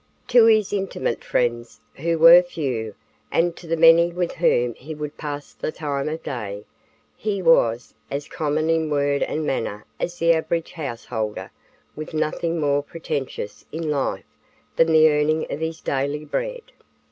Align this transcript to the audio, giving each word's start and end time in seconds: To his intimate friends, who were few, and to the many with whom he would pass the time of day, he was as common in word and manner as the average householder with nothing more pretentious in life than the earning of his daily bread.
To 0.29 0.45
his 0.47 0.73
intimate 0.73 1.23
friends, 1.23 1.79
who 1.97 2.17
were 2.17 2.41
few, 2.41 2.95
and 3.31 3.55
to 3.55 3.67
the 3.67 3.77
many 3.77 4.11
with 4.11 4.31
whom 4.33 4.73
he 4.73 4.95
would 4.95 5.15
pass 5.15 5.53
the 5.53 5.71
time 5.71 6.09
of 6.09 6.23
day, 6.23 6.65
he 7.15 7.39
was 7.43 7.93
as 8.09 8.27
common 8.27 8.67
in 8.71 8.89
word 8.89 9.21
and 9.21 9.45
manner 9.45 9.85
as 9.99 10.17
the 10.17 10.33
average 10.33 10.71
householder 10.71 11.51
with 11.95 12.15
nothing 12.15 12.59
more 12.59 12.81
pretentious 12.81 13.63
in 13.71 13.91
life 13.91 14.25
than 14.75 14.91
the 14.91 15.07
earning 15.07 15.45
of 15.51 15.59
his 15.59 15.79
daily 15.81 16.25
bread. 16.25 16.63